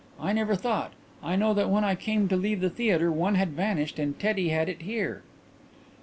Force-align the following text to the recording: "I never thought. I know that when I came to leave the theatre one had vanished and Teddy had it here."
"I 0.19 0.33
never 0.33 0.55
thought. 0.55 0.93
I 1.21 1.35
know 1.35 1.53
that 1.53 1.69
when 1.69 1.83
I 1.83 1.93
came 1.93 2.27
to 2.29 2.35
leave 2.35 2.59
the 2.59 2.71
theatre 2.71 3.11
one 3.11 3.35
had 3.35 3.49
vanished 3.49 3.99
and 3.99 4.19
Teddy 4.19 4.49
had 4.49 4.67
it 4.67 4.81
here." 4.81 5.21